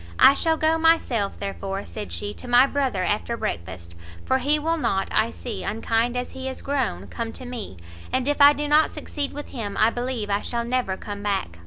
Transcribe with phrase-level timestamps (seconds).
[0.17, 4.77] "I shall go myself, therefore," said she, "to my brother after breakfast, for he will
[4.77, 7.77] not, I see, unkind as he is grown, come to me;
[8.11, 11.59] and if I do not succeed with him, I believe I shall never come back!"